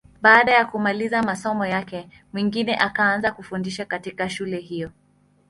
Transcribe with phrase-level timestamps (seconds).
[0.21, 4.91] Baada ya kumaliza masomo yake, Mwingine akaanza kufundisha katika shule hiyo.